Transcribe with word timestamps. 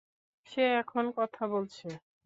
সে 0.47 0.63
এখন 0.81 1.05
কথা 1.17 1.43
বলছে! 1.47 1.87